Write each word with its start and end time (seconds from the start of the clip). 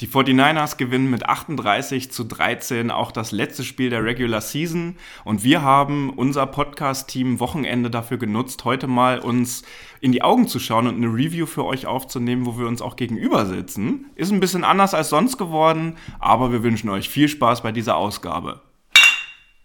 Die 0.00 0.08
49ers 0.08 0.76
gewinnen 0.76 1.08
mit 1.08 1.26
38 1.26 2.10
zu 2.10 2.24
13 2.24 2.90
auch 2.90 3.12
das 3.12 3.30
letzte 3.30 3.62
Spiel 3.62 3.90
der 3.90 4.02
Regular 4.02 4.40
Season 4.40 4.96
und 5.24 5.44
wir 5.44 5.62
haben 5.62 6.10
unser 6.10 6.46
Podcast-Team 6.46 7.38
Wochenende 7.38 7.90
dafür 7.90 8.18
genutzt, 8.18 8.64
heute 8.64 8.88
mal 8.88 9.20
uns 9.20 9.62
in 10.00 10.10
die 10.10 10.22
Augen 10.22 10.48
zu 10.48 10.58
schauen 10.58 10.88
und 10.88 10.96
eine 10.96 11.06
Review 11.06 11.46
für 11.46 11.64
euch 11.64 11.86
aufzunehmen, 11.86 12.44
wo 12.44 12.58
wir 12.58 12.66
uns 12.66 12.82
auch 12.82 12.96
gegenüber 12.96 13.46
sitzen. 13.46 14.06
Ist 14.16 14.32
ein 14.32 14.40
bisschen 14.40 14.64
anders 14.64 14.94
als 14.94 15.10
sonst 15.10 15.38
geworden, 15.38 15.96
aber 16.18 16.50
wir 16.50 16.64
wünschen 16.64 16.90
euch 16.90 17.08
viel 17.08 17.28
Spaß 17.28 17.62
bei 17.62 17.70
dieser 17.70 17.96
Ausgabe. 17.96 18.62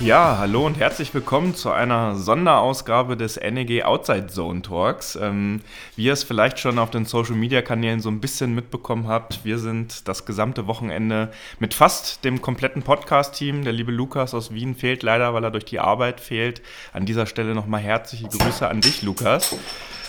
Ja, 0.00 0.38
hallo 0.38 0.64
und 0.64 0.78
herzlich 0.78 1.12
willkommen 1.12 1.56
zu 1.56 1.72
einer 1.72 2.14
Sonderausgabe 2.14 3.16
des 3.16 3.34
NEG 3.36 3.84
Outside 3.84 4.28
Zone 4.28 4.62
Talks. 4.62 5.16
Ähm, 5.16 5.60
wie 5.96 6.04
ihr 6.04 6.12
es 6.12 6.22
vielleicht 6.22 6.60
schon 6.60 6.78
auf 6.78 6.90
den 6.90 7.04
Social 7.04 7.34
Media 7.34 7.62
Kanälen 7.62 7.98
so 7.98 8.08
ein 8.08 8.20
bisschen 8.20 8.54
mitbekommen 8.54 9.08
habt, 9.08 9.44
wir 9.44 9.58
sind 9.58 10.06
das 10.06 10.24
gesamte 10.24 10.68
Wochenende 10.68 11.32
mit 11.58 11.74
fast 11.74 12.24
dem 12.24 12.40
kompletten 12.40 12.82
Podcast-Team. 12.82 13.64
Der 13.64 13.72
liebe 13.72 13.90
Lukas 13.90 14.34
aus 14.34 14.54
Wien 14.54 14.76
fehlt 14.76 15.02
leider, 15.02 15.34
weil 15.34 15.42
er 15.42 15.50
durch 15.50 15.64
die 15.64 15.80
Arbeit 15.80 16.20
fehlt. 16.20 16.62
An 16.92 17.04
dieser 17.04 17.26
Stelle 17.26 17.56
nochmal 17.56 17.80
herzliche 17.80 18.28
Grüße 18.28 18.68
an 18.68 18.80
dich, 18.80 19.02
Lukas. 19.02 19.56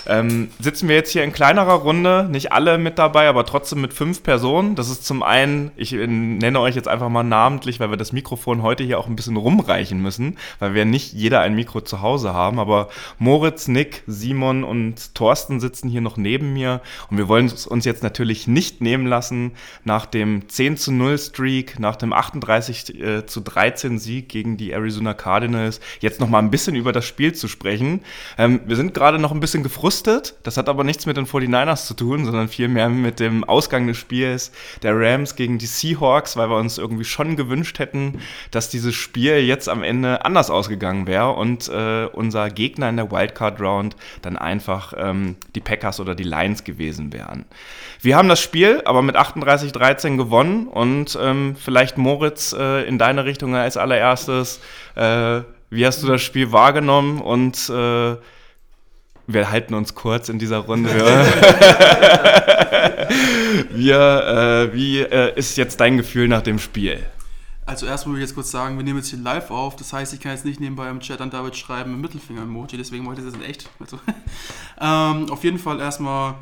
Ähm, 0.07 0.49
sitzen 0.59 0.87
wir 0.87 0.95
jetzt 0.95 1.11
hier 1.11 1.23
in 1.23 1.33
kleinerer 1.33 1.73
Runde, 1.73 2.27
nicht 2.29 2.51
alle 2.51 2.77
mit 2.77 2.97
dabei, 2.97 3.27
aber 3.27 3.45
trotzdem 3.45 3.81
mit 3.81 3.93
fünf 3.93 4.23
Personen. 4.23 4.75
Das 4.75 4.89
ist 4.89 5.05
zum 5.05 5.23
einen, 5.23 5.71
ich 5.75 5.91
nenne 5.91 6.59
euch 6.59 6.75
jetzt 6.75 6.87
einfach 6.87 7.09
mal 7.09 7.23
namentlich, 7.23 7.79
weil 7.79 7.89
wir 7.89 7.97
das 7.97 8.11
Mikrofon 8.11 8.63
heute 8.63 8.83
hier 8.83 8.99
auch 8.99 9.07
ein 9.07 9.15
bisschen 9.15 9.37
rumreichen 9.37 10.01
müssen, 10.01 10.37
weil 10.59 10.73
wir 10.73 10.85
nicht 10.85 11.13
jeder 11.13 11.41
ein 11.41 11.55
Mikro 11.55 11.81
zu 11.81 12.01
Hause 12.01 12.33
haben. 12.33 12.59
Aber 12.59 12.89
Moritz, 13.17 13.67
Nick, 13.67 14.03
Simon 14.07 14.63
und 14.63 15.15
Thorsten 15.15 15.59
sitzen 15.59 15.89
hier 15.89 16.01
noch 16.01 16.17
neben 16.17 16.53
mir 16.53 16.81
und 17.09 17.17
wir 17.17 17.27
wollen 17.27 17.45
es 17.45 17.67
uns 17.67 17.85
jetzt 17.85 18.03
natürlich 18.03 18.47
nicht 18.47 18.81
nehmen 18.81 19.05
lassen, 19.05 19.51
nach 19.83 20.05
dem 20.05 20.49
10 20.49 20.77
zu 20.77 20.91
0 20.91 21.17
Streak, 21.17 21.79
nach 21.79 21.95
dem 21.95 22.13
38 22.13 22.99
äh, 22.99 23.25
zu 23.25 23.41
13 23.41 23.99
Sieg 23.99 24.29
gegen 24.29 24.57
die 24.57 24.71
Arizona 24.71 25.13
Cardinals, 25.13 25.79
jetzt 25.99 26.19
noch 26.19 26.29
mal 26.29 26.39
ein 26.39 26.51
bisschen 26.51 26.75
über 26.75 26.91
das 26.91 27.05
Spiel 27.05 27.33
zu 27.33 27.47
sprechen. 27.47 28.01
Ähm, 28.37 28.61
wir 28.65 28.75
sind 28.75 28.93
gerade 28.93 29.19
noch 29.19 29.31
ein 29.31 29.39
bisschen 29.39 29.63
gefrustet 29.63 29.88
gefrustet. 29.89 30.35
Das 30.43 30.55
hat 30.57 30.69
aber 30.69 30.83
nichts 30.83 31.07
mit 31.07 31.17
den 31.17 31.25
49ers 31.25 31.87
zu 31.87 31.95
tun, 31.95 32.23
sondern 32.23 32.47
vielmehr 32.47 32.89
mit 32.89 33.19
dem 33.19 33.43
Ausgang 33.43 33.87
des 33.87 33.97
Spiels 33.97 34.51
der 34.83 34.93
Rams 34.95 35.35
gegen 35.35 35.57
die 35.57 35.65
Seahawks, 35.65 36.37
weil 36.37 36.47
wir 36.47 36.57
uns 36.57 36.77
irgendwie 36.77 37.05
schon 37.05 37.35
gewünscht 37.35 37.79
hätten, 37.79 38.21
dass 38.51 38.69
dieses 38.69 38.93
Spiel 38.93 39.39
jetzt 39.39 39.67
am 39.67 39.81
Ende 39.81 40.23
anders 40.23 40.51
ausgegangen 40.51 41.07
wäre 41.07 41.31
und 41.31 41.69
äh, 41.69 42.05
unser 42.05 42.51
Gegner 42.51 42.87
in 42.89 42.97
der 42.97 43.09
Wildcard 43.09 43.59
Round 43.59 43.95
dann 44.21 44.37
einfach 44.37 44.93
ähm, 44.95 45.37
die 45.55 45.59
Packers 45.59 45.99
oder 45.99 46.13
die 46.13 46.23
Lions 46.23 46.63
gewesen 46.63 47.11
wären. 47.11 47.45
Wir 47.99 48.15
haben 48.15 48.29
das 48.29 48.39
Spiel 48.39 48.83
aber 48.85 49.01
mit 49.01 49.17
38-13 49.17 50.17
gewonnen 50.17 50.67
und 50.67 51.17
ähm, 51.19 51.55
vielleicht 51.55 51.97
Moritz 51.97 52.53
äh, 52.53 52.87
in 52.87 52.99
deine 52.99 53.25
Richtung 53.25 53.55
als 53.55 53.75
allererstes. 53.75 54.59
Äh, 54.95 55.41
wie 55.71 55.85
hast 55.85 56.03
du 56.03 56.07
das 56.07 56.21
Spiel 56.21 56.51
wahrgenommen 56.51 57.21
und 57.21 57.69
äh, 57.69 58.17
wir 59.33 59.49
halten 59.51 59.73
uns 59.75 59.95
kurz 59.95 60.27
in 60.29 60.39
dieser 60.39 60.57
Runde. 60.57 60.89
wir, 63.71 64.69
äh, 64.71 64.73
wie 64.73 64.99
äh, 64.99 65.37
ist 65.37 65.55
jetzt 65.55 65.79
dein 65.79 65.97
Gefühl 65.97 66.27
nach 66.27 66.41
dem 66.41 66.57
Spiel? 66.57 67.05
Also 67.67 67.85
erstmal 67.85 68.15
will 68.15 68.23
ich 68.23 68.27
jetzt 68.27 68.35
kurz 68.35 68.49
sagen, 68.49 68.77
wir 68.77 68.83
nehmen 68.83 68.97
jetzt 68.97 69.09
hier 69.09 69.19
live 69.19 69.51
auf. 69.51 69.75
Das 69.75 69.93
heißt, 69.93 70.15
ich 70.15 70.19
kann 70.19 70.31
jetzt 70.31 70.45
nicht 70.45 70.59
nebenbei 70.59 70.89
im 70.89 70.99
Chat 70.99 71.21
an 71.21 71.29
David 71.29 71.55
schreiben 71.55 71.91
mit 71.91 72.01
Mittelfinger-Emoji. 72.01 72.77
Deswegen 72.77 73.05
wollte 73.05 73.21
ich 73.21 73.27
das 73.27 73.35
in 73.35 73.43
echt. 73.43 73.69
Also, 73.79 73.99
ähm, 74.81 75.29
auf 75.29 75.43
jeden 75.43 75.59
Fall 75.59 75.79
erstmal, 75.79 76.33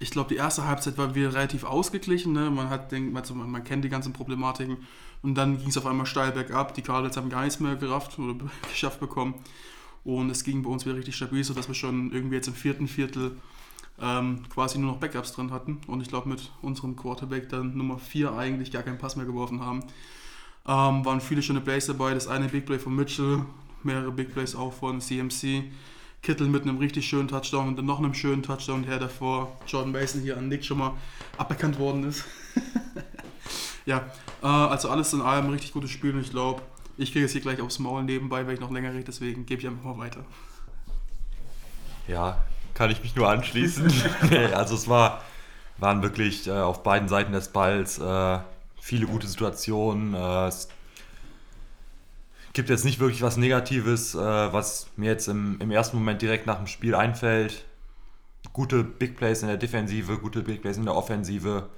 ich 0.00 0.10
glaube, 0.10 0.30
die 0.30 0.36
erste 0.36 0.66
Halbzeit 0.66 0.98
war 0.98 1.14
wieder 1.14 1.32
relativ 1.32 1.62
ausgeglichen. 1.62 2.32
Ne? 2.32 2.50
Man, 2.50 2.70
hat 2.70 2.90
den, 2.90 3.16
also 3.16 3.34
man, 3.34 3.48
man 3.48 3.62
kennt 3.62 3.84
die 3.84 3.88
ganzen 3.88 4.12
Problematiken. 4.12 4.78
Und 5.22 5.36
dann 5.36 5.58
ging 5.58 5.68
es 5.68 5.78
auf 5.78 5.86
einmal 5.86 6.06
steil 6.06 6.32
bergab. 6.32 6.74
Die 6.74 6.82
Cardinals 6.82 7.16
haben 7.16 7.30
gar 7.30 7.44
nichts 7.44 7.60
mehr 7.60 7.76
gerafft 7.76 8.18
oder 8.18 8.34
geschafft 8.68 8.98
bekommen. 8.98 9.34
Und 10.04 10.30
es 10.30 10.44
ging 10.44 10.62
bei 10.62 10.70
uns 10.70 10.84
wieder 10.84 10.96
richtig 10.96 11.16
stabil, 11.16 11.44
sodass 11.44 11.68
wir 11.68 11.74
schon 11.74 12.12
irgendwie 12.12 12.36
jetzt 12.36 12.48
im 12.48 12.54
vierten 12.54 12.88
Viertel 12.88 13.36
ähm, 14.00 14.42
quasi 14.48 14.78
nur 14.78 14.92
noch 14.92 14.98
Backups 14.98 15.32
drin 15.32 15.50
hatten. 15.50 15.80
Und 15.86 16.00
ich 16.00 16.08
glaube, 16.08 16.28
mit 16.28 16.50
unserem 16.60 16.96
Quarterback 16.96 17.48
dann 17.48 17.76
Nummer 17.76 17.98
4 17.98 18.32
eigentlich 18.32 18.72
gar 18.72 18.82
keinen 18.82 18.98
Pass 18.98 19.16
mehr 19.16 19.26
geworfen 19.26 19.60
haben. 19.60 19.80
Ähm, 20.66 21.04
waren 21.04 21.20
viele 21.20 21.42
schöne 21.42 21.60
Plays 21.60 21.86
dabei. 21.86 22.14
Das 22.14 22.26
eine 22.26 22.48
Big 22.48 22.66
Play 22.66 22.78
von 22.78 22.94
Mitchell, 22.94 23.44
mehrere 23.82 24.12
Big 24.12 24.32
Plays 24.32 24.54
auch 24.54 24.72
von 24.72 25.00
CMC. 25.00 25.64
Kittel 26.22 26.46
mit 26.46 26.62
einem 26.62 26.78
richtig 26.78 27.08
schönen 27.08 27.26
Touchdown 27.26 27.66
und 27.66 27.76
dann 27.76 27.86
noch 27.86 27.98
einem 27.98 28.14
schönen 28.14 28.44
Touchdown, 28.44 28.84
der 28.84 29.00
davor 29.00 29.56
Jordan 29.66 29.90
Mason 29.90 30.20
hier 30.20 30.36
an 30.36 30.48
Nick 30.48 30.64
schon 30.64 30.78
mal 30.78 30.94
aberkannt 31.36 31.80
worden 31.80 32.04
ist. 32.04 32.24
ja, 33.86 34.06
äh, 34.40 34.46
also 34.46 34.88
alles 34.88 35.12
in 35.12 35.20
allem 35.20 35.50
richtig 35.50 35.72
gutes 35.72 35.90
Spiel 35.90 36.14
und 36.14 36.20
ich 36.20 36.30
glaube, 36.30 36.62
ich 36.96 37.12
kriege 37.12 37.24
es 37.24 37.32
hier 37.32 37.40
gleich 37.40 37.60
aufs 37.60 37.78
Maul 37.78 38.04
nebenbei, 38.04 38.46
weil 38.46 38.54
ich 38.54 38.60
noch 38.60 38.70
länger 38.70 38.92
rede, 38.92 39.04
deswegen 39.04 39.46
gebe 39.46 39.60
ich 39.60 39.66
einfach 39.66 39.84
mal 39.84 39.98
weiter. 39.98 40.24
Ja, 42.08 42.42
kann 42.74 42.90
ich 42.90 43.02
mich 43.02 43.14
nur 43.14 43.28
anschließen. 43.28 43.92
also 44.54 44.74
es 44.74 44.88
war, 44.88 45.22
waren 45.78 46.02
wirklich 46.02 46.46
äh, 46.46 46.52
auf 46.52 46.82
beiden 46.82 47.08
Seiten 47.08 47.32
des 47.32 47.48
Balls 47.48 47.98
äh, 47.98 48.38
viele 48.80 49.06
gute 49.06 49.26
Situationen. 49.26 50.14
Äh, 50.14 50.46
es 50.48 50.68
gibt 52.52 52.68
jetzt 52.68 52.84
nicht 52.84 53.00
wirklich 53.00 53.22
was 53.22 53.36
Negatives, 53.36 54.14
äh, 54.14 54.18
was 54.18 54.88
mir 54.96 55.10
jetzt 55.10 55.28
im, 55.28 55.60
im 55.60 55.70
ersten 55.70 55.96
Moment 55.96 56.20
direkt 56.22 56.46
nach 56.46 56.58
dem 56.58 56.66
Spiel 56.66 56.94
einfällt. 56.94 57.64
Gute 58.52 58.82
Big 58.84 59.16
Plays 59.16 59.42
in 59.42 59.48
der 59.48 59.56
Defensive, 59.56 60.18
gute 60.18 60.42
Big 60.42 60.62
Plays 60.62 60.76
in 60.76 60.84
der 60.84 60.96
Offensive. 60.96 61.68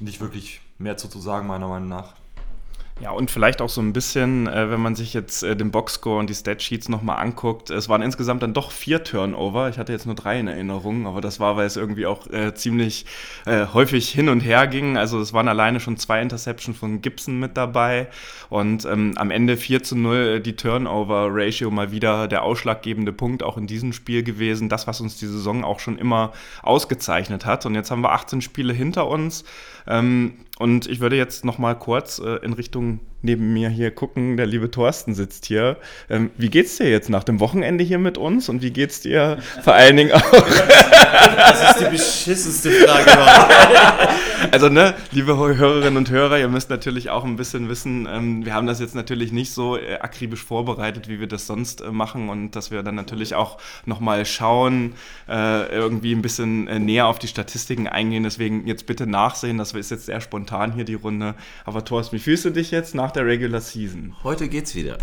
Nicht 0.00 0.20
wirklich 0.20 0.60
mehr 0.78 0.96
zu, 0.96 1.08
zu 1.08 1.20
sagen, 1.20 1.46
meiner 1.46 1.68
Meinung 1.68 1.88
nach. 1.88 2.14
Ja, 3.00 3.10
und 3.10 3.30
vielleicht 3.30 3.60
auch 3.62 3.68
so 3.68 3.80
ein 3.80 3.92
bisschen, 3.92 4.46
äh, 4.46 4.70
wenn 4.70 4.80
man 4.80 4.94
sich 4.94 5.12
jetzt 5.12 5.42
äh, 5.42 5.56
den 5.56 5.70
Boxscore 5.70 6.20
und 6.20 6.30
die 6.30 6.34
Statsheets 6.34 6.88
nochmal 6.88 7.18
anguckt, 7.18 7.70
es 7.70 7.88
waren 7.88 8.02
insgesamt 8.02 8.42
dann 8.42 8.54
doch 8.54 8.70
vier 8.70 9.02
Turnover. 9.02 9.68
Ich 9.70 9.78
hatte 9.78 9.92
jetzt 9.92 10.06
nur 10.06 10.14
drei 10.14 10.38
in 10.38 10.46
Erinnerung, 10.46 11.06
aber 11.06 11.20
das 11.20 11.40
war, 11.40 11.56
weil 11.56 11.66
es 11.66 11.76
irgendwie 11.76 12.06
auch 12.06 12.28
äh, 12.28 12.54
ziemlich 12.54 13.06
äh, 13.46 13.66
häufig 13.72 14.10
hin 14.10 14.28
und 14.28 14.40
her 14.40 14.66
ging. 14.66 14.96
Also 14.96 15.20
es 15.20 15.32
waren 15.32 15.48
alleine 15.48 15.80
schon 15.80 15.96
zwei 15.96 16.22
Interceptions 16.22 16.78
von 16.78 17.00
Gibson 17.00 17.40
mit 17.40 17.56
dabei 17.56 18.08
und 18.50 18.84
ähm, 18.84 19.14
am 19.16 19.30
Ende 19.30 19.56
4 19.56 19.82
zu 19.82 19.96
0 19.96 20.16
äh, 20.16 20.40
die 20.40 20.54
Turnover-Ratio 20.54 21.70
mal 21.70 21.90
wieder 21.90 22.28
der 22.28 22.42
ausschlaggebende 22.42 23.12
Punkt 23.12 23.42
auch 23.42 23.56
in 23.56 23.66
diesem 23.66 23.92
Spiel 23.94 24.22
gewesen. 24.22 24.68
Das, 24.68 24.86
was 24.86 25.00
uns 25.00 25.16
die 25.16 25.26
Saison 25.26 25.64
auch 25.64 25.80
schon 25.80 25.98
immer 25.98 26.32
ausgezeichnet 26.62 27.46
hat. 27.46 27.66
Und 27.66 27.74
jetzt 27.74 27.90
haben 27.90 28.02
wir 28.02 28.12
18 28.12 28.42
Spiele 28.42 28.74
hinter 28.74 29.08
uns. 29.08 29.44
Ähm, 29.86 30.34
und 30.58 30.86
ich 30.86 31.00
würde 31.00 31.16
jetzt 31.16 31.44
noch 31.44 31.58
mal 31.58 31.74
kurz 31.74 32.18
äh, 32.18 32.36
in 32.36 32.52
Richtung 32.52 33.00
neben 33.22 33.52
mir 33.52 33.68
hier 33.68 33.90
gucken. 33.90 34.36
Der 34.36 34.46
liebe 34.46 34.70
Thorsten 34.70 35.14
sitzt 35.14 35.46
hier. 35.46 35.76
Ähm, 36.10 36.30
wie 36.36 36.50
geht's 36.50 36.76
dir 36.76 36.90
jetzt 36.90 37.08
nach 37.08 37.24
dem 37.24 37.40
Wochenende 37.40 37.84
hier 37.84 37.98
mit 37.98 38.18
uns 38.18 38.48
und 38.48 38.62
wie 38.62 38.70
geht's 38.70 39.00
dir 39.00 39.38
vor 39.62 39.74
allen 39.74 39.96
Dingen 39.96 40.12
auch? 40.12 40.22
Das 41.36 41.70
ist 41.70 41.80
die 41.80 41.90
beschissenste 41.90 42.70
Frage. 42.70 43.10
also, 44.50 44.68
ne, 44.68 44.94
liebe 45.12 45.36
Hörerinnen 45.36 45.96
und 45.96 46.10
Hörer, 46.10 46.38
ihr 46.38 46.48
müsst 46.48 46.70
natürlich 46.70 47.10
auch 47.10 47.24
ein 47.24 47.36
bisschen 47.36 47.68
wissen, 47.68 48.08
ähm, 48.10 48.44
wir 48.44 48.54
haben 48.54 48.66
das 48.66 48.80
jetzt 48.80 48.94
natürlich 48.94 49.32
nicht 49.32 49.52
so 49.52 49.76
äh, 49.76 49.98
akribisch 50.00 50.42
vorbereitet, 50.42 51.08
wie 51.08 51.20
wir 51.20 51.28
das 51.28 51.46
sonst 51.46 51.80
äh, 51.80 51.90
machen 51.90 52.28
und 52.28 52.56
dass 52.56 52.70
wir 52.70 52.82
dann 52.82 52.94
natürlich 52.94 53.34
auch 53.34 53.58
nochmal 53.86 54.26
schauen, 54.26 54.94
äh, 55.28 55.66
irgendwie 55.72 56.12
ein 56.12 56.22
bisschen 56.22 56.66
äh, 56.66 56.78
näher 56.78 57.06
auf 57.06 57.18
die 57.18 57.28
Statistiken 57.28 57.86
eingehen. 57.86 58.24
Deswegen 58.24 58.66
jetzt 58.66 58.86
bitte 58.86 59.06
nachsehen, 59.06 59.58
das 59.58 59.72
ist 59.72 59.90
jetzt 59.90 60.06
sehr 60.06 60.20
spontan 60.20 60.72
hier 60.72 60.84
die 60.84 60.94
Runde. 60.94 61.34
Aber 61.64 61.84
Thorsten, 61.84 62.16
wie 62.16 62.20
fühlst 62.20 62.44
du 62.44 62.50
dich 62.50 62.70
jetzt 62.70 62.94
nach 62.94 63.11
der 63.12 63.26
Regular 63.26 63.60
Season? 63.60 64.14
Heute 64.22 64.48
geht's 64.48 64.74
wieder. 64.74 64.98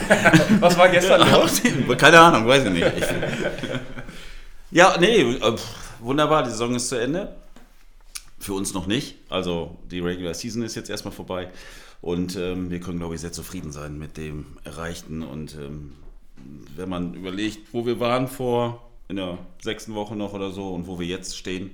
Was 0.60 0.76
war 0.76 0.88
gestern 0.88 1.30
los? 1.32 1.62
Keine 1.98 2.20
Ahnung, 2.20 2.46
weiß 2.46 2.64
ich 2.64 2.72
nicht. 2.72 2.92
Ich, 2.96 3.04
ja, 4.70 4.96
nee, 4.98 5.20
äh, 5.20 5.56
wunderbar, 6.00 6.42
die 6.42 6.50
Saison 6.50 6.74
ist 6.74 6.88
zu 6.88 6.96
Ende. 6.96 7.34
Für 8.38 8.54
uns 8.54 8.74
noch 8.74 8.86
nicht. 8.86 9.16
Also 9.28 9.76
die 9.90 10.00
Regular 10.00 10.34
Season 10.34 10.62
ist 10.62 10.74
jetzt 10.74 10.90
erstmal 10.90 11.14
vorbei. 11.14 11.48
Und 12.00 12.36
ähm, 12.36 12.70
wir 12.70 12.80
können, 12.80 12.98
glaube 12.98 13.14
ich, 13.14 13.20
sehr 13.20 13.32
zufrieden 13.32 13.70
sein 13.70 13.98
mit 13.98 14.16
dem 14.16 14.46
Erreichten. 14.64 15.22
Und 15.22 15.54
ähm, 15.54 15.92
wenn 16.76 16.88
man 16.88 17.14
überlegt, 17.14 17.72
wo 17.72 17.86
wir 17.86 18.00
waren 18.00 18.26
vor 18.26 18.82
in 19.08 19.16
der 19.16 19.38
sechsten 19.60 19.94
Woche 19.94 20.16
noch 20.16 20.32
oder 20.32 20.50
so 20.50 20.74
und 20.74 20.86
wo 20.86 20.98
wir 20.98 21.06
jetzt 21.06 21.36
stehen, 21.36 21.70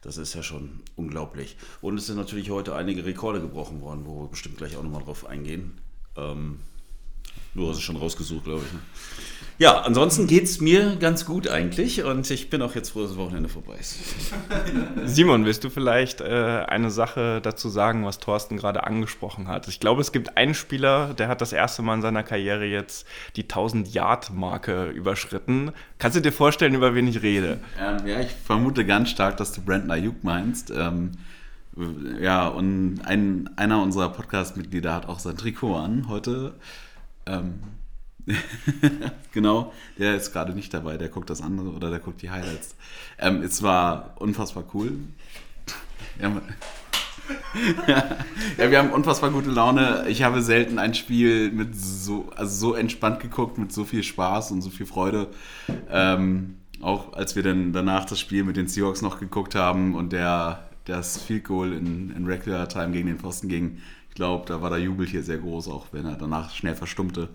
das 0.00 0.18
ist 0.18 0.34
ja 0.34 0.42
schon 0.42 0.80
unglaublich. 0.94 1.56
Und 1.80 1.98
es 1.98 2.06
sind 2.06 2.16
natürlich 2.16 2.50
heute 2.50 2.74
einige 2.74 3.04
Rekorde 3.04 3.40
gebrochen 3.40 3.80
worden, 3.80 4.06
wo 4.06 4.22
wir 4.22 4.28
bestimmt 4.28 4.58
gleich 4.58 4.76
auch 4.76 4.82
nochmal 4.82 5.02
drauf 5.02 5.26
eingehen. 5.26 5.80
Ähm, 6.16 6.60
nur 7.54 7.70
hast 7.70 7.78
du 7.78 7.82
schon 7.82 7.96
rausgesucht, 7.96 8.44
glaube 8.44 8.62
ich. 8.66 8.72
Ne? 8.72 8.80
Ja, 9.58 9.80
ansonsten 9.80 10.26
geht 10.26 10.44
es 10.44 10.60
mir 10.60 10.96
ganz 10.96 11.24
gut 11.24 11.48
eigentlich 11.48 12.04
und 12.04 12.30
ich 12.30 12.50
bin 12.50 12.60
auch 12.60 12.74
jetzt 12.74 12.90
froh, 12.90 13.00
dass 13.00 13.12
das 13.12 13.18
Wochenende 13.18 13.48
vorbei 13.48 13.76
ist. 13.80 13.96
Simon, 15.06 15.46
willst 15.46 15.64
du 15.64 15.70
vielleicht 15.70 16.20
äh, 16.20 16.64
eine 16.68 16.90
Sache 16.90 17.40
dazu 17.40 17.70
sagen, 17.70 18.04
was 18.04 18.18
Thorsten 18.18 18.58
gerade 18.58 18.84
angesprochen 18.84 19.48
hat? 19.48 19.66
Ich 19.68 19.80
glaube, 19.80 20.02
es 20.02 20.12
gibt 20.12 20.36
einen 20.36 20.52
Spieler, 20.52 21.14
der 21.14 21.28
hat 21.28 21.40
das 21.40 21.54
erste 21.54 21.80
Mal 21.80 21.94
in 21.94 22.02
seiner 22.02 22.22
Karriere 22.22 22.66
jetzt 22.66 23.06
die 23.36 23.44
1000-Yard-Marke 23.44 24.90
überschritten. 24.90 25.72
Kannst 25.98 26.18
du 26.18 26.20
dir 26.20 26.32
vorstellen, 26.32 26.74
über 26.74 26.94
wen 26.94 27.08
ich 27.08 27.22
rede? 27.22 27.58
Ähm, 27.80 28.06
ja, 28.06 28.20
ich 28.20 28.32
vermute 28.32 28.84
ganz 28.84 29.08
stark, 29.08 29.38
dass 29.38 29.52
du 29.52 29.62
Brandon 29.62 29.90
Ayuk 29.90 30.22
meinst. 30.22 30.70
Ähm, 30.70 31.12
ja, 32.20 32.46
und 32.46 33.00
ein, 33.04 33.48
einer 33.56 33.82
unserer 33.82 34.10
Podcast-Mitglieder 34.10 34.92
hat 34.92 35.08
auch 35.08 35.18
sein 35.18 35.38
Trikot 35.38 35.76
an 35.76 36.08
heute. 36.08 36.52
Ähm, 37.26 37.60
genau, 39.32 39.72
der 39.98 40.16
ist 40.16 40.32
gerade 40.32 40.52
nicht 40.52 40.74
dabei, 40.74 40.96
der 40.96 41.08
guckt 41.08 41.30
das 41.30 41.40
andere 41.40 41.70
oder 41.70 41.90
der 41.90 42.00
guckt 42.00 42.22
die 42.22 42.30
Highlights. 42.30 42.74
Ähm, 43.18 43.42
es 43.42 43.62
war 43.62 44.14
unfassbar 44.16 44.64
cool. 44.74 44.92
Ja, 46.18 46.30
ja, 48.58 48.70
wir 48.70 48.78
haben 48.78 48.90
unfassbar 48.90 49.30
gute 49.30 49.50
Laune. 49.50 50.04
Ich 50.08 50.22
habe 50.22 50.42
selten 50.42 50.78
ein 50.78 50.94
Spiel 50.94 51.50
mit 51.50 51.76
so, 51.76 52.30
also 52.36 52.70
so 52.70 52.74
entspannt 52.74 53.20
geguckt, 53.20 53.58
mit 53.58 53.72
so 53.72 53.84
viel 53.84 54.02
Spaß 54.02 54.52
und 54.52 54.62
so 54.62 54.70
viel 54.70 54.86
Freude. 54.86 55.28
Ähm, 55.90 56.56
auch 56.80 57.14
als 57.14 57.36
wir 57.36 57.42
dann 57.42 57.72
danach 57.72 58.04
das 58.04 58.20
Spiel 58.20 58.44
mit 58.44 58.56
den 58.56 58.68
Seahawks 58.68 59.02
noch 59.02 59.18
geguckt 59.18 59.54
haben 59.54 59.94
und 59.94 60.12
der 60.12 60.68
das 60.84 61.18
Field 61.18 61.44
Goal 61.44 61.72
in, 61.72 62.10
in 62.16 62.26
Regular 62.26 62.68
Time 62.68 62.92
gegen 62.92 63.08
den 63.08 63.18
Pfosten 63.18 63.48
ging. 63.48 63.78
Glaube, 64.16 64.46
da 64.46 64.62
war 64.62 64.70
der 64.70 64.78
Jubel 64.78 65.06
hier 65.06 65.22
sehr 65.22 65.36
groß, 65.36 65.68
auch 65.68 65.88
wenn 65.92 66.06
er 66.06 66.16
danach 66.16 66.50
schnell 66.50 66.74
verstummte. 66.74 67.28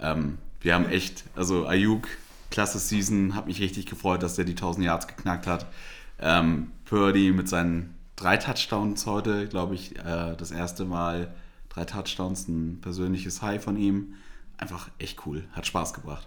Ähm, 0.00 0.38
wir 0.62 0.74
haben 0.74 0.88
echt, 0.88 1.24
also 1.36 1.66
Ayuk, 1.66 2.08
klasse 2.50 2.78
Season, 2.78 3.34
hat 3.34 3.46
mich 3.46 3.60
richtig 3.60 3.84
gefreut, 3.84 4.22
dass 4.22 4.34
der 4.34 4.46
die 4.46 4.52
1000 4.52 4.86
Yards 4.86 5.08
geknackt 5.08 5.46
hat. 5.46 5.66
Ähm, 6.18 6.72
Purdy 6.86 7.32
mit 7.32 7.50
seinen 7.50 7.94
drei 8.16 8.38
Touchdowns 8.38 9.04
heute, 9.04 9.46
glaube 9.46 9.74
ich, 9.74 9.94
äh, 9.98 10.34
das 10.38 10.52
erste 10.52 10.86
Mal 10.86 11.34
drei 11.68 11.84
Touchdowns, 11.84 12.48
ein 12.48 12.80
persönliches 12.80 13.42
High 13.42 13.62
von 13.62 13.76
ihm. 13.76 14.14
Einfach 14.56 14.88
echt 14.98 15.26
cool, 15.26 15.44
hat 15.52 15.66
Spaß 15.66 15.92
gebracht. 15.92 16.26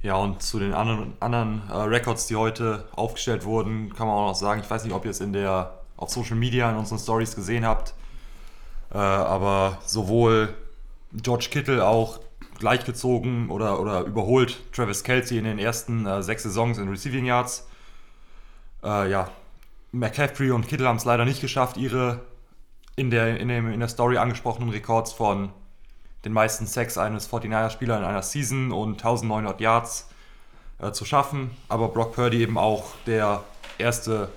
Ja, 0.00 0.16
und 0.16 0.40
zu 0.40 0.58
den 0.58 0.72
anderen, 0.72 1.12
anderen 1.20 1.68
äh, 1.68 1.74
Records, 1.74 2.28
die 2.28 2.36
heute 2.36 2.88
aufgestellt 2.92 3.44
wurden, 3.44 3.92
kann 3.92 4.06
man 4.06 4.16
auch 4.16 4.28
noch 4.28 4.34
sagen, 4.36 4.62
ich 4.64 4.70
weiß 4.70 4.84
nicht, 4.84 4.94
ob 4.94 5.04
ihr 5.04 5.10
es 5.10 5.20
in 5.20 5.34
der, 5.34 5.80
auf 5.98 6.08
Social 6.08 6.36
Media 6.36 6.70
in 6.70 6.78
unseren 6.78 6.98
Stories 6.98 7.36
gesehen 7.36 7.66
habt, 7.66 7.92
äh, 8.92 8.98
aber 8.98 9.78
sowohl 9.84 10.54
George 11.12 11.48
Kittle 11.50 11.86
auch 11.86 12.20
gleichgezogen 12.58 13.50
oder, 13.50 13.80
oder 13.80 14.02
überholt 14.02 14.60
Travis 14.72 15.02
Kelsey 15.02 15.38
in 15.38 15.44
den 15.44 15.58
ersten 15.58 16.06
äh, 16.06 16.22
sechs 16.22 16.42
Saisons 16.44 16.78
in 16.78 16.88
Receiving 16.88 17.24
Yards. 17.24 17.66
Äh, 18.82 19.10
ja, 19.10 19.30
McCaffrey 19.92 20.50
und 20.50 20.68
Kittle 20.68 20.88
haben 20.88 20.96
es 20.96 21.04
leider 21.04 21.24
nicht 21.24 21.40
geschafft, 21.40 21.76
ihre 21.76 22.20
in 22.96 23.10
der, 23.10 23.38
in, 23.40 23.48
dem, 23.48 23.72
in 23.72 23.80
der 23.80 23.88
Story 23.88 24.18
angesprochenen 24.18 24.70
Records 24.70 25.12
von 25.12 25.50
den 26.24 26.32
meisten 26.32 26.66
Sacks 26.66 26.98
eines 26.98 27.30
49er-Spielers 27.30 27.98
in 27.98 28.04
einer 28.04 28.22
Season 28.22 28.70
und 28.70 28.92
1900 28.92 29.60
Yards 29.60 30.08
äh, 30.78 30.92
zu 30.92 31.04
schaffen. 31.04 31.50
Aber 31.68 31.88
Brock 31.88 32.14
Purdy 32.14 32.42
eben 32.42 32.58
auch 32.58 32.94
der 33.06 33.42
erste, 33.78 34.28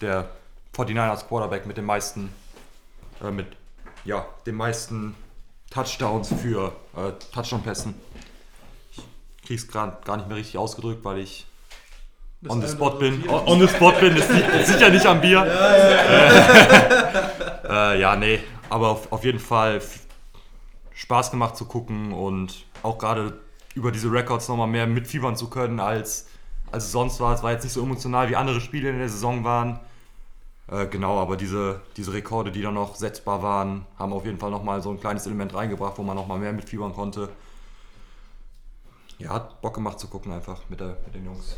der 0.00 0.28
49ers 0.76 1.26
Quarterback 1.26 1.66
mit 1.66 1.76
den 1.76 1.86
meisten, 1.86 2.30
äh, 3.22 3.30
mit 3.30 3.46
ja, 4.04 4.26
den 4.46 4.54
meisten 4.54 5.14
Touchdowns 5.70 6.32
für 6.40 6.72
äh, 6.96 7.12
Touchdown-Pässen. 7.32 7.94
Ich 8.92 9.02
krieg's 9.46 9.68
gerade 9.68 9.96
gar 10.04 10.16
nicht 10.16 10.28
mehr 10.28 10.36
richtig 10.36 10.58
ausgedrückt, 10.58 11.04
weil 11.04 11.18
ich 11.18 11.46
das 12.40 12.52
on 12.52 12.60
the 12.62 12.68
spot 12.68 12.90
bin. 12.98 13.28
On, 13.28 13.46
on, 13.46 13.60
the 13.60 13.68
spot 13.68 13.92
bin, 14.00 14.16
ist, 14.16 14.30
nicht, 14.30 14.46
ist 14.48 14.68
sicher 14.68 14.90
nicht 14.90 15.06
am 15.06 15.20
Bier. 15.20 15.44
Ja, 15.44 15.76
ja, 17.64 17.92
äh, 17.92 18.00
ja 18.00 18.16
nee, 18.16 18.40
aber 18.68 18.88
auf, 18.88 19.10
auf 19.12 19.24
jeden 19.24 19.40
Fall 19.40 19.80
Spaß 20.92 21.30
gemacht 21.30 21.56
zu 21.56 21.64
gucken 21.64 22.12
und 22.12 22.66
auch 22.82 22.98
gerade 22.98 23.40
über 23.74 23.90
diese 23.90 24.12
Records 24.12 24.48
nochmal 24.48 24.68
mehr 24.68 24.86
mitfiebern 24.86 25.36
zu 25.36 25.48
können, 25.50 25.80
als, 25.80 26.28
als 26.70 26.84
es 26.84 26.92
sonst 26.92 27.18
war. 27.20 27.34
Es 27.34 27.42
war 27.42 27.52
jetzt 27.52 27.64
nicht 27.64 27.72
so 27.72 27.82
emotional 27.82 28.28
wie 28.28 28.36
andere 28.36 28.60
Spiele 28.60 28.90
in 28.90 28.98
der 28.98 29.08
Saison 29.08 29.42
waren. 29.42 29.80
Äh, 30.66 30.86
genau, 30.86 31.18
aber 31.18 31.36
diese, 31.36 31.82
diese 31.96 32.12
Rekorde, 32.12 32.50
die 32.50 32.62
dann 32.62 32.74
noch 32.74 32.96
setzbar 32.96 33.42
waren, 33.42 33.86
haben 33.98 34.12
auf 34.12 34.24
jeden 34.24 34.38
Fall 34.38 34.50
nochmal 34.50 34.82
so 34.82 34.90
ein 34.90 35.00
kleines 35.00 35.26
Element 35.26 35.54
reingebracht, 35.54 35.98
wo 35.98 36.02
man 36.02 36.16
nochmal 36.16 36.38
mehr 36.38 36.52
mitfiebern 36.52 36.94
konnte. 36.94 37.28
Ja, 39.18 39.30
hat 39.30 39.60
Bock 39.60 39.74
gemacht 39.74 40.00
zu 40.00 40.08
gucken 40.08 40.32
einfach 40.32 40.62
mit, 40.68 40.80
der, 40.80 40.96
mit 41.04 41.14
den 41.14 41.26
Jungs. 41.26 41.56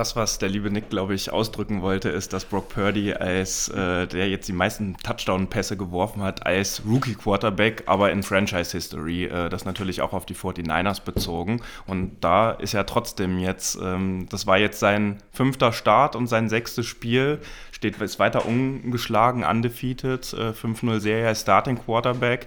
Das, 0.00 0.16
was 0.16 0.38
der 0.38 0.48
liebe 0.48 0.70
Nick, 0.70 0.88
glaube 0.88 1.12
ich, 1.12 1.30
ausdrücken 1.30 1.82
wollte, 1.82 2.08
ist, 2.08 2.32
dass 2.32 2.46
Brock 2.46 2.70
Purdy 2.70 3.12
als 3.12 3.68
äh, 3.68 4.06
der 4.06 4.30
jetzt 4.30 4.48
die 4.48 4.54
meisten 4.54 4.96
Touchdown-Pässe 4.96 5.76
geworfen 5.76 6.22
hat, 6.22 6.46
als 6.46 6.80
Rookie-Quarterback, 6.88 7.82
aber 7.84 8.10
in 8.10 8.22
Franchise-History. 8.22 9.26
Äh, 9.26 9.50
das 9.50 9.66
natürlich 9.66 10.00
auch 10.00 10.14
auf 10.14 10.24
die 10.24 10.34
49ers 10.34 11.02
bezogen. 11.02 11.60
Und 11.86 12.16
da 12.22 12.52
ist 12.52 12.72
ja 12.72 12.84
trotzdem 12.84 13.38
jetzt, 13.40 13.78
ähm, 13.82 14.26
das 14.30 14.46
war 14.46 14.56
jetzt 14.56 14.80
sein 14.80 15.18
fünfter 15.32 15.70
Start 15.70 16.16
und 16.16 16.28
sein 16.28 16.48
sechstes 16.48 16.86
Spiel. 16.86 17.38
Steht 17.70 18.00
ist 18.00 18.18
weiter 18.18 18.46
ungeschlagen, 18.46 19.44
undefeated, 19.44 20.32
äh, 20.32 20.54
5-0 20.54 21.00
Serie 21.00 21.34
Starting 21.34 21.76
Quarterback. 21.76 22.46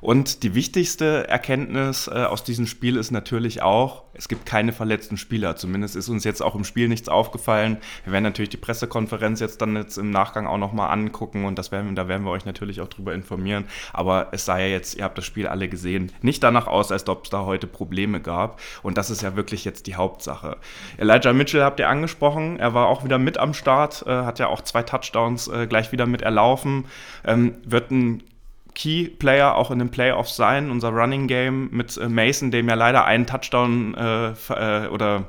Und 0.00 0.42
die 0.42 0.54
wichtigste 0.54 1.28
Erkenntnis 1.28 2.08
äh, 2.08 2.24
aus 2.24 2.44
diesem 2.44 2.66
Spiel 2.66 2.96
ist 2.96 3.10
natürlich 3.10 3.62
auch, 3.62 4.04
es 4.14 4.28
gibt 4.28 4.46
keine 4.46 4.72
verletzten 4.72 5.16
Spieler. 5.16 5.56
Zumindest 5.56 5.96
ist 5.96 6.08
uns 6.08 6.24
jetzt 6.24 6.42
auch 6.42 6.54
im 6.54 6.64
Spiel 6.64 6.88
nichts 6.88 7.08
aufgefallen. 7.08 7.78
Wir 8.04 8.12
werden 8.12 8.24
natürlich 8.24 8.48
die 8.50 8.56
Pressekonferenz 8.56 9.40
jetzt 9.40 9.62
dann 9.62 9.76
jetzt 9.76 9.96
im 9.96 10.10
Nachgang 10.10 10.46
auch 10.46 10.58
nochmal 10.58 10.90
angucken 10.90 11.44
und 11.44 11.58
das 11.58 11.70
werden, 11.70 11.94
da 11.94 12.08
werden 12.08 12.24
wir 12.24 12.30
euch 12.30 12.44
natürlich 12.44 12.80
auch 12.80 12.88
drüber 12.88 13.14
informieren. 13.14 13.64
Aber 13.92 14.28
es 14.32 14.44
sah 14.44 14.58
ja 14.58 14.66
jetzt, 14.66 14.96
ihr 14.96 15.04
habt 15.04 15.18
das 15.18 15.24
Spiel 15.24 15.46
alle 15.46 15.68
gesehen, 15.68 16.12
nicht 16.20 16.42
danach 16.42 16.66
aus, 16.66 16.90
als 16.92 17.08
ob 17.08 17.24
es 17.24 17.30
da 17.30 17.44
heute 17.44 17.66
Probleme 17.66 18.20
gab. 18.20 18.60
Und 18.82 18.98
das 18.98 19.10
ist 19.10 19.22
ja 19.22 19.36
wirklich 19.36 19.64
jetzt 19.64 19.86
die 19.86 19.94
Hauptsache. 19.94 20.56
Elijah 20.96 21.32
Mitchell 21.32 21.62
habt 21.62 21.80
ihr 21.80 21.88
angesprochen. 21.88 22.58
Er 22.58 22.74
war 22.74 22.88
auch 22.88 23.04
wieder 23.04 23.18
mit 23.18 23.38
am 23.38 23.54
Start, 23.54 24.04
äh, 24.06 24.10
hat 24.10 24.38
ja 24.38 24.48
auch 24.48 24.62
zwei 24.62 24.82
Touchdowns 24.82 25.48
äh, 25.48 25.66
gleich 25.66 25.92
wieder 25.92 26.06
mit 26.06 26.22
erlaufen. 26.22 26.86
Ähm, 27.24 27.54
wird 27.64 27.90
ein 27.90 28.22
Key 28.78 29.08
Player 29.08 29.56
auch 29.56 29.72
in 29.72 29.80
den 29.80 29.90
Playoffs 29.90 30.36
sein. 30.36 30.70
Unser 30.70 30.90
Running 30.90 31.26
Game 31.26 31.68
mit 31.72 31.96
äh, 31.96 32.08
Mason, 32.08 32.52
dem 32.52 32.68
ja 32.68 32.76
leider 32.76 33.04
einen 33.04 33.26
Touchdown 33.26 33.94
äh, 33.94 34.28
äh, 34.28 34.86
oder 34.86 35.24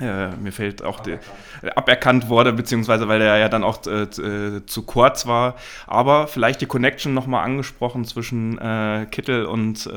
äh, 0.00 0.30
mir 0.30 0.50
fällt 0.50 0.82
auch 0.82 0.98
aberkannt. 0.98 1.22
Die, 1.62 1.76
aberkannt 1.76 2.28
wurde, 2.28 2.52
beziehungsweise 2.52 3.06
weil 3.06 3.20
der 3.20 3.36
ja 3.36 3.48
dann 3.48 3.62
auch 3.62 3.86
äh, 3.86 4.08
zu 4.10 4.82
kurz 4.82 5.26
war. 5.26 5.54
Aber 5.86 6.26
vielleicht 6.26 6.60
die 6.60 6.66
Connection 6.66 7.14
nochmal 7.14 7.44
angesprochen 7.44 8.04
zwischen 8.04 8.58
äh, 8.58 9.06
Kittel 9.10 9.46
und 9.46 9.88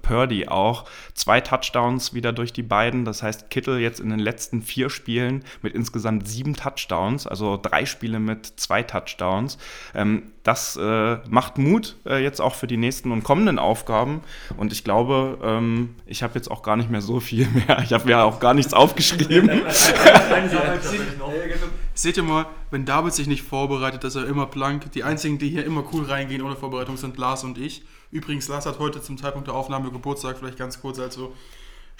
Purdy 0.00 0.48
auch. 0.48 0.86
Zwei 1.12 1.42
Touchdowns 1.42 2.14
wieder 2.14 2.32
durch 2.32 2.54
die 2.54 2.62
beiden. 2.62 3.04
Das 3.04 3.22
heißt, 3.22 3.50
Kittel 3.50 3.78
jetzt 3.78 4.00
in 4.00 4.08
den 4.08 4.20
letzten 4.20 4.62
vier 4.62 4.88
Spielen 4.88 5.44
mit 5.60 5.74
insgesamt 5.74 6.26
sieben 6.28 6.54
Touchdowns, 6.54 7.26
also 7.26 7.58
drei 7.60 7.84
Spiele 7.84 8.20
mit 8.20 8.46
zwei 8.58 8.82
Touchdowns. 8.82 9.58
Ähm, 9.94 10.32
das 10.42 10.76
äh, 10.76 11.18
macht 11.28 11.58
Mut 11.58 11.96
jetzt 12.04 12.40
auch 12.40 12.54
für 12.54 12.66
die 12.66 12.76
nächsten 12.76 13.12
und 13.12 13.22
kommenden 13.22 13.58
Aufgaben. 13.58 14.22
Und 14.56 14.72
ich 14.72 14.82
glaube, 14.84 15.38
ähm, 15.42 15.94
ich 16.06 16.22
habe 16.22 16.34
jetzt 16.34 16.50
auch 16.50 16.62
gar 16.62 16.76
nicht 16.76 16.90
mehr 16.90 17.00
so 17.00 17.20
viel 17.20 17.46
mehr. 17.66 17.80
Ich 17.84 17.92
habe 17.92 18.06
mir 18.06 18.24
auch 18.24 18.40
gar 18.40 18.54
nichts 18.54 18.74
aufgeschrieben. 18.74 19.48
Seht 21.94 22.16
ihr 22.16 22.22
mal, 22.22 22.46
wenn 22.70 22.84
David 22.84 23.12
sich 23.12 23.26
nicht 23.26 23.42
vorbereitet, 23.42 24.02
dass 24.02 24.16
er 24.16 24.26
immer 24.26 24.46
blank. 24.46 24.90
Die 24.92 25.04
einzigen, 25.04 25.38
die 25.38 25.50
hier 25.50 25.64
immer 25.64 25.84
cool 25.92 26.04
reingehen 26.04 26.42
ohne 26.42 26.56
Vorbereitung, 26.56 26.96
sind 26.96 27.18
Lars 27.18 27.44
und 27.44 27.58
ich. 27.58 27.82
Übrigens, 28.10 28.48
Lars 28.48 28.66
hat 28.66 28.78
heute 28.78 29.02
zum 29.02 29.18
Zeitpunkt 29.18 29.48
der 29.48 29.54
Aufnahme 29.54 29.90
Geburtstag, 29.90 30.38
vielleicht 30.38 30.58
ganz 30.58 30.80
kurz, 30.80 30.98
also 30.98 31.34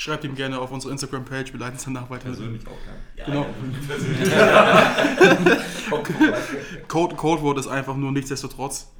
schreibt 0.03 0.25
ihm 0.25 0.35
gerne 0.35 0.59
auf 0.59 0.73
unsere 0.73 0.93
Instagram-Page, 0.93 1.53
wir 1.53 1.61
leiten 1.61 1.77
es 1.77 1.85
danach 1.85 2.11
weiter. 2.11 2.25
Persönlich 2.25 2.63
auch 2.67 2.77
gerne. 3.15 3.47
Genau. 3.47 3.47
Code, 6.89 7.15
Codewort 7.15 7.59
ist 7.59 7.69
einfach 7.69 7.95
nur 7.97 8.11
nichtsdestotrotz. 8.11 8.92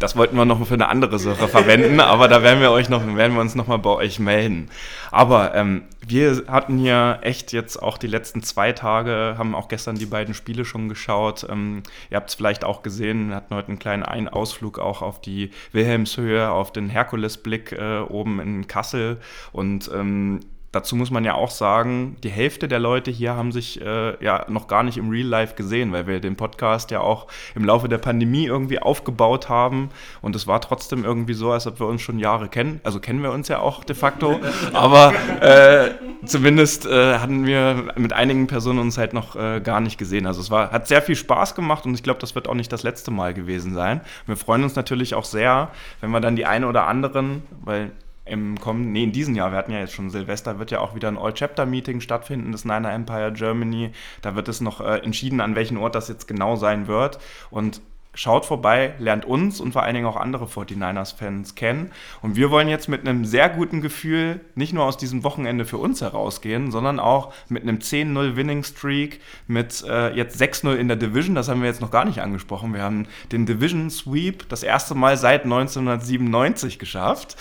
Das 0.00 0.16
wollten 0.16 0.34
wir 0.34 0.46
noch 0.46 0.66
für 0.66 0.74
eine 0.74 0.88
andere 0.88 1.18
Sache 1.18 1.46
verwenden, 1.46 2.00
aber 2.00 2.26
da 2.26 2.42
werden 2.42 2.62
wir 2.62 2.70
euch 2.70 2.88
noch, 2.88 3.06
werden 3.16 3.34
wir 3.34 3.42
uns 3.42 3.54
noch 3.54 3.66
mal 3.66 3.76
bei 3.76 3.90
euch 3.90 4.18
melden. 4.18 4.70
Aber 5.10 5.54
ähm, 5.54 5.82
wir 6.06 6.44
hatten 6.48 6.78
hier 6.78 7.18
echt 7.20 7.52
jetzt 7.52 7.82
auch 7.82 7.98
die 7.98 8.06
letzten 8.06 8.42
zwei 8.42 8.72
Tage, 8.72 9.34
haben 9.36 9.54
auch 9.54 9.68
gestern 9.68 9.96
die 9.96 10.06
beiden 10.06 10.32
Spiele 10.32 10.64
schon 10.64 10.88
geschaut. 10.88 11.46
Ähm, 11.50 11.82
ihr 12.08 12.16
habt 12.16 12.30
es 12.30 12.34
vielleicht 12.34 12.64
auch 12.64 12.82
gesehen, 12.82 13.28
wir 13.28 13.36
hatten 13.36 13.54
heute 13.54 13.68
einen 13.68 13.78
kleinen 13.78 14.02
Ein 14.02 14.30
Ausflug 14.30 14.78
auch 14.78 15.02
auf 15.02 15.20
die 15.20 15.50
Wilhelmshöhe, 15.72 16.50
auf 16.50 16.72
den 16.72 16.88
Herkulesblick 16.88 17.72
äh, 17.72 17.98
oben 17.98 18.40
in 18.40 18.66
Kassel 18.68 19.18
und 19.52 19.90
ähm, 19.94 20.40
dazu 20.72 20.94
muss 20.94 21.10
man 21.10 21.24
ja 21.24 21.34
auch 21.34 21.50
sagen, 21.50 22.16
die 22.22 22.30
Hälfte 22.30 22.68
der 22.68 22.78
Leute 22.78 23.10
hier 23.10 23.34
haben 23.34 23.50
sich 23.50 23.80
äh, 23.80 24.22
ja 24.24 24.46
noch 24.48 24.68
gar 24.68 24.82
nicht 24.82 24.98
im 24.98 25.10
Real 25.10 25.26
Life 25.26 25.54
gesehen, 25.56 25.92
weil 25.92 26.06
wir 26.06 26.20
den 26.20 26.36
Podcast 26.36 26.90
ja 26.90 27.00
auch 27.00 27.26
im 27.54 27.64
Laufe 27.64 27.88
der 27.88 27.98
Pandemie 27.98 28.46
irgendwie 28.46 28.78
aufgebaut 28.78 29.48
haben. 29.48 29.90
Und 30.22 30.36
es 30.36 30.46
war 30.46 30.60
trotzdem 30.60 31.04
irgendwie 31.04 31.34
so, 31.34 31.50
als 31.50 31.66
ob 31.66 31.80
wir 31.80 31.86
uns 31.86 32.02
schon 32.02 32.18
Jahre 32.18 32.48
kennen. 32.48 32.80
Also 32.84 33.00
kennen 33.00 33.22
wir 33.22 33.32
uns 33.32 33.48
ja 33.48 33.58
auch 33.58 33.82
de 33.82 33.96
facto. 33.96 34.40
Aber 34.72 35.12
äh, 35.40 35.90
zumindest 36.24 36.86
äh, 36.86 37.18
hatten 37.18 37.46
wir 37.46 37.92
mit 37.96 38.12
einigen 38.12 38.46
Personen 38.46 38.78
uns 38.78 38.96
halt 38.96 39.12
noch 39.12 39.34
äh, 39.34 39.60
gar 39.60 39.80
nicht 39.80 39.98
gesehen. 39.98 40.26
Also 40.26 40.40
es 40.40 40.50
war, 40.50 40.70
hat 40.70 40.86
sehr 40.86 41.02
viel 41.02 41.16
Spaß 41.16 41.56
gemacht 41.56 41.84
und 41.84 41.94
ich 41.94 42.02
glaube, 42.04 42.20
das 42.20 42.34
wird 42.36 42.48
auch 42.48 42.54
nicht 42.54 42.72
das 42.72 42.84
letzte 42.84 43.10
Mal 43.10 43.34
gewesen 43.34 43.74
sein. 43.74 44.02
Wir 44.26 44.36
freuen 44.36 44.62
uns 44.62 44.76
natürlich 44.76 45.14
auch 45.14 45.24
sehr, 45.24 45.70
wenn 46.00 46.10
wir 46.10 46.20
dann 46.20 46.36
die 46.36 46.46
eine 46.46 46.68
oder 46.68 46.86
anderen, 46.86 47.42
weil 47.64 47.90
im 48.30 48.58
kommenden, 48.58 48.92
nee, 48.92 49.04
in 49.04 49.12
diesem 49.12 49.34
Jahr, 49.34 49.50
wir 49.50 49.58
hatten 49.58 49.72
ja 49.72 49.80
jetzt 49.80 49.92
schon 49.92 50.10
Silvester, 50.10 50.58
wird 50.58 50.70
ja 50.70 50.80
auch 50.80 50.94
wieder 50.94 51.08
ein 51.08 51.18
All-Chapter-Meeting 51.18 52.00
stattfinden, 52.00 52.52
das 52.52 52.64
Niner 52.64 52.92
Empire 52.92 53.32
Germany. 53.32 53.90
Da 54.22 54.36
wird 54.36 54.48
es 54.48 54.60
noch 54.60 54.80
äh, 54.80 54.98
entschieden, 54.98 55.40
an 55.40 55.54
welchem 55.54 55.78
Ort 55.78 55.94
das 55.94 56.08
jetzt 56.08 56.28
genau 56.28 56.56
sein 56.56 56.86
wird. 56.86 57.18
Und 57.50 57.82
Schaut 58.12 58.44
vorbei, 58.44 58.94
lernt 58.98 59.24
uns 59.24 59.60
und 59.60 59.70
vor 59.70 59.84
allen 59.84 59.94
Dingen 59.94 60.06
auch 60.06 60.16
andere 60.16 60.46
49ers-Fans 60.46 61.54
kennen. 61.54 61.92
Und 62.22 62.34
wir 62.34 62.50
wollen 62.50 62.68
jetzt 62.68 62.88
mit 62.88 63.06
einem 63.06 63.24
sehr 63.24 63.48
guten 63.48 63.80
Gefühl 63.80 64.40
nicht 64.56 64.72
nur 64.72 64.84
aus 64.84 64.96
diesem 64.96 65.22
Wochenende 65.22 65.64
für 65.64 65.78
uns 65.78 66.00
herausgehen, 66.00 66.72
sondern 66.72 66.98
auch 66.98 67.32
mit 67.48 67.62
einem 67.62 67.78
10-0 67.78 68.34
Winning 68.34 68.64
Streak, 68.64 69.20
mit 69.46 69.84
äh, 69.88 70.12
jetzt 70.16 70.42
6-0 70.42 70.74
in 70.74 70.88
der 70.88 70.96
Division. 70.96 71.36
Das 71.36 71.48
haben 71.48 71.60
wir 71.60 71.68
jetzt 71.68 71.80
noch 71.80 71.92
gar 71.92 72.04
nicht 72.04 72.20
angesprochen. 72.20 72.74
Wir 72.74 72.82
haben 72.82 73.06
den 73.30 73.46
Division 73.46 73.88
Sweep 73.90 74.48
das 74.48 74.64
erste 74.64 74.96
Mal 74.96 75.16
seit 75.16 75.44
1997 75.44 76.80
geschafft. 76.80 77.36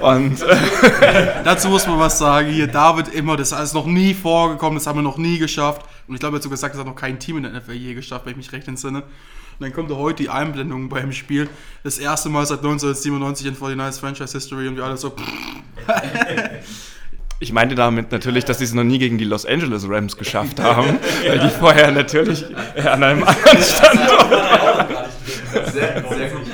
Und 0.00 0.40
äh, 0.40 0.56
dazu 1.44 1.68
muss 1.68 1.86
man 1.86 1.98
was 1.98 2.16
sagen. 2.16 2.48
Hier, 2.48 2.66
David 2.66 3.08
immer, 3.08 3.36
das 3.36 3.52
ist 3.52 3.74
noch 3.74 3.86
nie 3.86 4.14
vorgekommen, 4.14 4.78
das 4.78 4.86
haben 4.86 4.98
wir 4.98 5.02
noch 5.02 5.18
nie 5.18 5.38
geschafft. 5.38 5.82
Und 6.06 6.14
ich 6.14 6.20
glaube, 6.20 6.34
er 6.34 6.38
hat 6.38 6.42
sogar 6.42 6.56
gesagt, 6.56 6.74
das 6.74 6.80
hat 6.80 6.86
noch 6.86 6.96
kein 6.96 7.18
Team 7.18 7.38
in 7.38 7.44
der 7.44 7.52
NFL 7.52 7.72
je 7.72 7.94
geschafft, 7.94 8.26
wenn 8.26 8.32
ich 8.32 8.36
mich 8.36 8.52
recht 8.52 8.68
entsinne. 8.68 9.02
Und 9.02 9.60
dann 9.60 9.72
kommt 9.72 9.90
da 9.90 9.94
heute 9.94 10.22
die 10.24 10.28
Einblendung 10.28 10.88
beim 10.88 11.12
Spiel. 11.12 11.48
Das 11.84 11.98
erste 11.98 12.28
Mal 12.28 12.44
seit 12.44 12.58
1997 12.58 13.46
in 13.46 13.56
49ers 13.56 14.00
Franchise 14.00 14.32
History 14.32 14.68
und 14.68 14.76
wir 14.76 14.84
alle 14.84 14.96
so. 14.96 15.14
Ich 17.40 17.52
meinte 17.52 17.74
damit 17.74 18.10
natürlich, 18.10 18.44
dass 18.44 18.58
sie 18.58 18.64
es 18.64 18.74
noch 18.74 18.84
nie 18.84 18.98
gegen 18.98 19.18
die 19.18 19.24
Los 19.24 19.46
Angeles 19.46 19.88
Rams 19.88 20.16
geschafft 20.16 20.60
haben, 20.60 20.98
weil 21.26 21.38
die 21.38 21.50
vorher 21.50 21.90
natürlich 21.92 22.44
an 22.76 23.02
einem 23.02 23.22
anderen 23.22 23.62
Standort 23.62 24.30
waren. 24.30 25.04
Sehr, 25.72 26.04
sehr 26.08 26.30
gut 26.30 26.44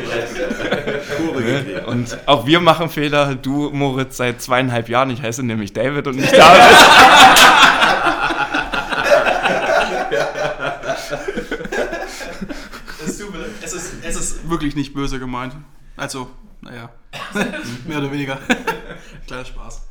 Und 1.87 2.19
auch 2.27 2.47
wir 2.47 2.61
machen 2.61 2.89
Fehler. 2.89 3.35
Du, 3.35 3.71
Moritz, 3.71 4.17
seit 4.17 4.41
zweieinhalb 4.43 4.89
Jahren. 4.89 5.11
Ich 5.11 5.23
heiße 5.23 5.43
nämlich 5.43 5.73
David 5.73 6.07
und 6.07 6.17
nicht 6.17 6.33
David. 6.33 6.63
wirklich 14.51 14.77
nicht 14.77 14.95
böse 14.95 15.19
gemeint. 15.19 15.55
Also, 15.97 16.31
naja, 16.61 16.91
mehr 17.87 17.99
oder 17.99 18.13
weniger. 18.13 18.39
Kleiner 19.27 19.45
Spaß. 19.45 19.87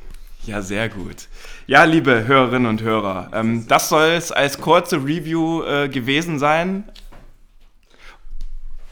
Ja, 0.46 0.62
sehr 0.62 0.88
gut. 0.88 1.28
Ja, 1.66 1.84
liebe 1.84 2.26
Hörerinnen 2.26 2.66
und 2.66 2.82
Hörer, 2.82 3.30
ähm, 3.34 3.66
das 3.68 3.88
soll 3.88 4.08
es 4.08 4.32
als 4.32 4.60
kurze 4.60 4.96
Review 4.96 5.62
äh, 5.62 5.88
gewesen 5.88 6.38
sein. 6.38 6.84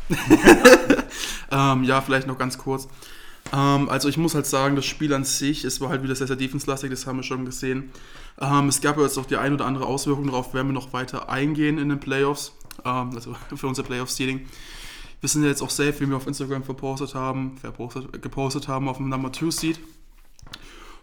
ähm, 1.50 1.84
ja, 1.84 2.00
vielleicht 2.00 2.26
noch 2.26 2.38
ganz 2.38 2.58
kurz. 2.58 2.88
Ähm, 3.52 3.88
also 3.88 4.08
ich 4.08 4.18
muss 4.18 4.34
halt 4.34 4.46
sagen, 4.46 4.76
das 4.76 4.84
Spiel 4.84 5.12
an 5.14 5.24
sich, 5.24 5.64
es 5.64 5.80
war 5.80 5.88
halt 5.88 6.02
wieder 6.02 6.14
sehr, 6.14 6.26
sehr 6.26 6.36
defense-lastig, 6.36 6.90
das 6.90 7.06
haben 7.06 7.18
wir 7.18 7.22
schon 7.22 7.44
gesehen. 7.44 7.90
Ähm, 8.40 8.68
es 8.68 8.80
gab 8.80 8.98
jetzt 8.98 9.18
auch 9.18 9.26
die 9.26 9.36
ein 9.36 9.52
oder 9.54 9.66
andere 9.66 9.86
Auswirkung 9.86 10.26
darauf, 10.26 10.54
werden 10.54 10.68
wir 10.68 10.74
noch 10.74 10.92
weiter 10.92 11.28
eingehen 11.28 11.78
in 11.78 11.88
den 11.88 12.00
Playoffs, 12.00 12.52
ähm, 12.84 13.10
also 13.14 13.34
für 13.54 13.66
unser 13.66 13.82
Playoff-Seeding. 13.82 14.46
Wir 15.20 15.28
sind 15.28 15.42
ja 15.42 15.48
jetzt 15.48 15.62
auch 15.62 15.70
safe, 15.70 16.00
wie 16.00 16.08
wir 16.08 16.16
auf 16.16 16.26
Instagram 16.26 16.62
verpostet 16.62 17.14
haben, 17.14 17.56
verpostet, 17.58 18.22
gepostet 18.22 18.68
haben 18.68 18.88
auf 18.88 18.98
dem 18.98 19.08
Number 19.08 19.32
2 19.32 19.50
Seed. 19.50 19.80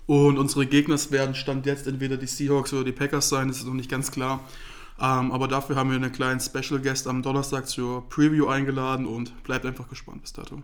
Und 0.07 0.38
unsere 0.38 0.65
Gegner 0.65 0.98
werden 1.10 1.36
Stand 1.36 1.65
jetzt 1.65 1.88
entweder 1.88 2.15
die 2.15 2.27
Seahawks 2.27 2.72
oder 2.74 2.84
die 2.84 2.91
Packers 2.91 3.27
sein, 3.27 3.48
das 3.48 3.57
ist 3.57 3.65
noch 3.65 3.74
nicht 3.74 3.89
ganz 3.89 4.12
klar. 4.12 4.41
Ähm, 5.01 5.31
aber 5.31 5.48
dafür 5.48 5.75
haben 5.75 5.89
wir 5.89 5.98
einen 5.98 6.12
kleinen 6.12 6.39
Special 6.39 6.79
Guest 6.79 7.07
am 7.07 7.22
Donnerstag 7.22 7.67
zur 7.67 8.07
Preview 8.07 8.48
eingeladen 8.48 9.05
und 9.05 9.43
bleibt 9.43 9.65
einfach 9.65 9.89
gespannt 9.89 10.22
bis 10.22 10.31
dato. 10.31 10.62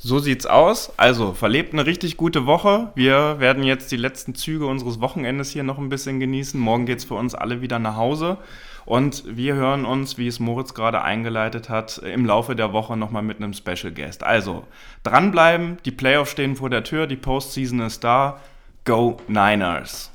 So 0.00 0.20
sieht's 0.20 0.46
aus. 0.46 0.92
Also, 0.96 1.34
verlebt 1.34 1.72
eine 1.72 1.84
richtig 1.84 2.16
gute 2.16 2.46
Woche. 2.46 2.92
Wir 2.94 3.40
werden 3.40 3.64
jetzt 3.64 3.90
die 3.90 3.96
letzten 3.96 4.36
Züge 4.36 4.64
unseres 4.64 5.00
Wochenendes 5.00 5.50
hier 5.50 5.64
noch 5.64 5.76
ein 5.78 5.88
bisschen 5.88 6.20
genießen. 6.20 6.58
Morgen 6.58 6.86
geht's 6.86 7.04
für 7.04 7.14
uns 7.14 7.34
alle 7.34 7.62
wieder 7.62 7.80
nach 7.80 7.96
Hause. 7.96 8.38
Und 8.88 9.24
wir 9.26 9.54
hören 9.54 9.84
uns, 9.84 10.16
wie 10.16 10.28
es 10.28 10.40
Moritz 10.40 10.72
gerade 10.72 11.02
eingeleitet 11.02 11.68
hat, 11.68 11.98
im 11.98 12.24
Laufe 12.24 12.56
der 12.56 12.72
Woche 12.72 12.96
nochmal 12.96 13.22
mit 13.22 13.36
einem 13.36 13.52
Special 13.52 13.92
Guest. 13.92 14.24
Also 14.24 14.64
dranbleiben, 15.02 15.76
die 15.84 15.90
Playoffs 15.90 16.30
stehen 16.30 16.56
vor 16.56 16.70
der 16.70 16.84
Tür, 16.84 17.06
die 17.06 17.16
Postseason 17.16 17.80
ist 17.80 18.02
da. 18.02 18.40
Go 18.86 19.18
Niners! 19.28 20.10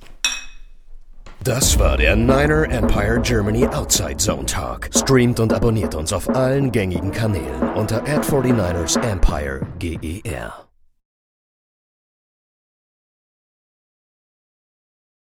Das 1.43 1.77
war 1.77 1.97
der 1.97 2.15
Niner 2.15 2.67
Empire 2.71 3.21
Germany 3.21 3.67
Outside 3.67 4.17
Zone 4.17 4.47
Talk. 4.47 4.89
Streamt 4.91 5.39
und 5.39 5.53
abonniert 5.53 5.93
uns 5.93 6.11
auf 6.11 6.27
allen 6.29 6.71
gängigen 6.71 7.11
Kanälen 7.11 7.73
unter 7.75 7.97
ad 7.97 8.25
49 8.27 9.03
ersempire 9.03 9.67
GER. 9.77 10.62